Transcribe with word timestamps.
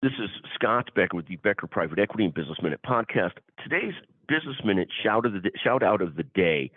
This 0.00 0.12
is 0.22 0.30
Scott 0.54 0.90
Becker 0.94 1.16
with 1.16 1.26
the 1.26 1.34
Becker 1.34 1.66
Private 1.66 1.98
Equity 1.98 2.24
and 2.24 2.32
Business 2.32 2.58
Minute 2.62 2.78
podcast. 2.86 3.32
Today's 3.64 3.94
Business 4.28 4.54
Minute 4.64 4.88
shout, 5.02 5.26
of 5.26 5.32
the, 5.32 5.50
shout 5.60 5.82
out 5.82 6.00
of 6.00 6.14
the 6.14 6.22
day 6.22 6.70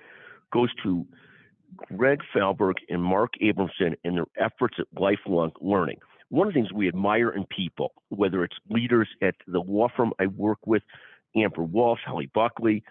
goes 0.51 0.69
to 0.81 1.05
Greg 1.95 2.21
Falberg 2.35 2.77
and 2.89 3.03
Mark 3.03 3.33
Abramson 3.39 3.93
in 4.03 4.15
their 4.15 4.25
efforts 4.39 4.77
at 4.79 4.87
lifelong 4.99 5.51
learning. 5.61 5.99
One 6.29 6.47
of 6.47 6.53
the 6.55 6.59
things 6.59 6.73
we 6.73 6.87
admire 6.87 7.29
in 7.29 7.45
people, 7.45 7.93
whether 8.09 8.43
it's 8.43 8.55
leaders 8.71 9.09
at 9.21 9.35
the 9.45 9.59
law 9.59 9.89
firm 9.95 10.13
I 10.19 10.25
work 10.25 10.57
with, 10.65 10.81
Amber 11.35 11.61
Walsh, 11.61 12.01
Holly 12.03 12.31
Buckley, 12.33 12.83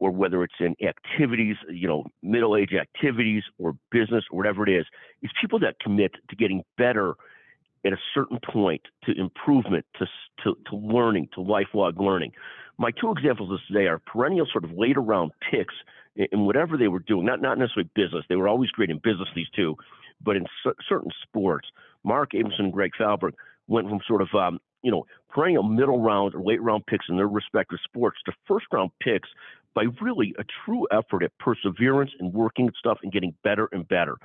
or 0.00 0.10
whether 0.10 0.42
it's 0.42 0.54
in 0.58 0.74
activities, 0.84 1.54
you 1.70 1.86
know, 1.86 2.04
middle 2.20 2.56
age 2.56 2.72
activities 2.72 3.44
or 3.58 3.76
business 3.92 4.24
or 4.32 4.38
whatever 4.38 4.68
it 4.68 4.72
is, 4.76 4.86
is 5.22 5.30
people 5.40 5.60
that 5.60 5.78
commit 5.78 6.14
to 6.30 6.34
getting 6.34 6.64
better 6.76 7.14
at 7.84 7.92
a 7.92 7.98
certain 8.14 8.38
point 8.52 8.82
to 9.04 9.12
improvement, 9.18 9.84
to, 9.98 10.06
to, 10.44 10.56
to 10.70 10.76
learning, 10.76 11.28
to 11.34 11.40
lifelong 11.40 11.94
learning. 11.96 12.32
My 12.78 12.90
two 12.90 13.10
examples 13.10 13.50
of 13.52 13.58
today 13.66 13.86
are 13.86 13.98
perennial 13.98 14.46
sort 14.50 14.64
of 14.64 14.72
later 14.72 15.00
round 15.00 15.32
picks 15.50 15.74
in 16.16 16.46
whatever 16.46 16.76
they 16.76 16.88
were 16.88 17.00
doing, 17.00 17.26
not, 17.26 17.40
not 17.40 17.58
necessarily 17.58 17.90
business. 17.94 18.24
They 18.28 18.36
were 18.36 18.48
always 18.48 18.70
great 18.70 18.90
in 18.90 18.98
business, 18.98 19.28
these 19.34 19.48
two, 19.54 19.76
but 20.22 20.36
in 20.36 20.44
certain 20.88 21.10
sports. 21.22 21.68
Mark 22.04 22.32
Abramson 22.32 22.60
and 22.60 22.72
Greg 22.72 22.92
Falberg 22.98 23.32
went 23.66 23.88
from 23.88 24.00
sort 24.06 24.22
of, 24.22 24.28
um, 24.34 24.60
you 24.82 24.90
know, 24.90 25.06
perennial 25.28 25.62
middle 25.62 26.00
round 26.00 26.34
or 26.34 26.42
late 26.42 26.62
round 26.62 26.86
picks 26.86 27.06
in 27.08 27.16
their 27.16 27.28
respective 27.28 27.78
sports 27.84 28.18
to 28.26 28.32
first 28.46 28.66
round 28.72 28.90
picks 29.00 29.28
by 29.74 29.84
really 30.00 30.34
a 30.38 30.44
true 30.64 30.86
effort 30.90 31.22
at 31.22 31.30
perseverance 31.38 32.10
and 32.18 32.32
working 32.32 32.70
stuff 32.78 32.98
and 33.02 33.12
getting 33.12 33.34
better 33.44 33.68
and 33.72 33.86
better. 33.88 34.16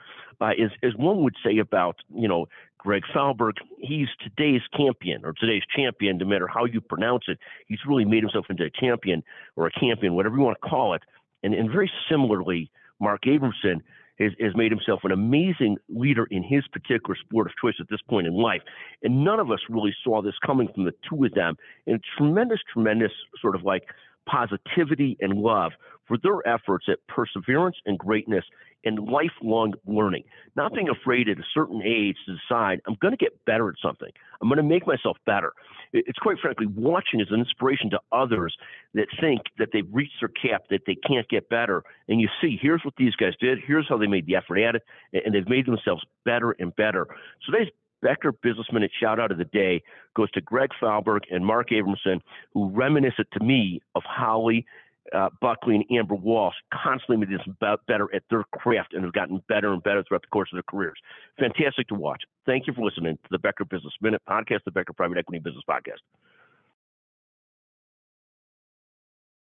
Uh, 0.41 0.49
as, 0.49 0.71
as 0.83 0.93
one 0.95 1.23
would 1.23 1.35
say 1.45 1.59
about, 1.59 1.97
you 2.13 2.27
know, 2.27 2.47
Greg 2.77 3.03
Falberg, 3.15 3.53
he's 3.79 4.07
today's 4.21 4.61
champion 4.75 5.23
or 5.23 5.33
today's 5.33 5.63
champion, 5.75 6.17
no 6.17 6.25
matter 6.25 6.47
how 6.47 6.65
you 6.65 6.81
pronounce 6.81 7.23
it. 7.27 7.37
He's 7.67 7.79
really 7.87 8.03
made 8.03 8.23
himself 8.23 8.45
into 8.49 8.63
a 8.63 8.69
champion 8.69 9.23
or 9.55 9.67
a 9.67 9.71
champion, 9.79 10.15
whatever 10.15 10.35
you 10.35 10.41
want 10.41 10.57
to 10.61 10.67
call 10.67 10.93
it. 10.93 11.01
And, 11.43 11.53
and 11.53 11.71
very 11.71 11.91
similarly, 12.09 12.71
Mark 12.99 13.21
Abramson 13.23 13.81
has, 14.19 14.31
has 14.39 14.55
made 14.55 14.71
himself 14.71 15.01
an 15.03 15.11
amazing 15.11 15.77
leader 15.89 16.27
in 16.29 16.43
his 16.43 16.63
particular 16.71 17.15
sport 17.15 17.47
of 17.47 17.53
choice 17.61 17.75
at 17.79 17.87
this 17.89 18.01
point 18.09 18.27
in 18.27 18.33
life. 18.33 18.61
And 19.01 19.23
none 19.23 19.39
of 19.39 19.51
us 19.51 19.59
really 19.69 19.93
saw 20.03 20.21
this 20.21 20.35
coming 20.45 20.67
from 20.73 20.85
the 20.85 20.93
two 21.09 21.23
of 21.23 21.33
them. 21.33 21.55
And 21.87 22.03
tremendous, 22.17 22.59
tremendous 22.71 23.11
sort 23.41 23.55
of 23.55 23.63
like 23.63 23.83
positivity 24.27 25.17
and 25.19 25.33
love 25.33 25.71
for 26.07 26.17
their 26.21 26.45
efforts 26.47 26.85
at 26.89 26.99
perseverance 27.07 27.77
and 27.85 27.97
greatness 27.97 28.43
and 28.85 28.99
lifelong 28.99 29.73
learning. 29.85 30.23
Not 30.55 30.73
being 30.73 30.89
afraid 30.89 31.29
at 31.29 31.37
a 31.37 31.43
certain 31.53 31.81
age 31.81 32.17
to 32.25 32.35
decide, 32.35 32.81
I'm 32.85 32.97
going 33.01 33.13
to 33.13 33.17
get 33.17 33.33
better 33.45 33.69
at 33.69 33.75
something. 33.81 34.09
I'm 34.41 34.49
going 34.49 34.57
to 34.57 34.63
make 34.63 34.85
myself 34.85 35.17
better. 35.25 35.53
It's 35.93 36.19
quite 36.19 36.37
frankly, 36.39 36.67
watching 36.67 37.21
is 37.21 37.27
an 37.31 37.39
inspiration 37.39 37.89
to 37.91 37.99
others 38.11 38.55
that 38.93 39.07
think 39.21 39.41
that 39.57 39.69
they've 39.71 39.87
reached 39.91 40.15
their 40.19 40.29
cap, 40.29 40.63
that 40.69 40.81
they 40.85 40.95
can't 41.07 41.27
get 41.29 41.47
better. 41.49 41.83
And 42.09 42.19
you 42.19 42.27
see, 42.41 42.59
here's 42.61 42.81
what 42.83 42.95
these 42.97 43.15
guys 43.15 43.33
did. 43.39 43.59
Here's 43.65 43.87
how 43.87 43.97
they 43.97 44.07
made 44.07 44.25
the 44.25 44.35
effort 44.35 44.57
at 44.57 44.75
it. 44.75 44.83
And 45.13 45.33
they've 45.33 45.47
made 45.47 45.65
themselves 45.65 46.03
better 46.25 46.55
and 46.59 46.75
better. 46.75 47.07
So 47.45 47.53
today's 47.53 47.71
Becker 48.03 48.31
Business 48.31 48.67
Minute 48.71 48.91
shout 48.99 49.19
out 49.19 49.31
of 49.31 49.37
the 49.39 49.45
day 49.45 49.81
goes 50.15 50.29
to 50.31 50.41
Greg 50.41 50.69
Falberg 50.81 51.21
and 51.31 51.43
Mark 51.45 51.69
Abramson, 51.69 52.21
who 52.53 52.69
reminisce 52.69 53.15
it 53.17 53.27
to 53.33 53.43
me 53.43 53.81
of 53.95 54.03
Holly 54.05 54.65
uh, 55.13 55.29
Buckley 55.41 55.75
and 55.75 55.85
Amber 55.91 56.15
Walsh 56.15 56.55
constantly 56.73 57.17
made 57.17 57.29
this 57.29 57.45
better 57.87 58.13
at 58.15 58.23
their 58.29 58.43
craft 58.55 58.93
and 58.93 59.03
have 59.03 59.13
gotten 59.13 59.43
better 59.47 59.73
and 59.73 59.83
better 59.83 60.03
throughout 60.03 60.21
the 60.21 60.27
course 60.27 60.49
of 60.51 60.55
their 60.55 60.63
careers. 60.63 60.97
Fantastic 61.39 61.87
to 61.89 61.95
watch. 61.95 62.21
Thank 62.45 62.67
you 62.67 62.73
for 62.73 62.83
listening 62.83 63.15
to 63.15 63.29
the 63.29 63.39
Becker 63.39 63.65
Business 63.65 63.93
Minute 64.01 64.21
podcast, 64.29 64.59
the 64.65 64.71
Becker 64.71 64.93
Private 64.93 65.17
Equity 65.17 65.39
Business 65.39 65.63
Podcast. 65.69 66.01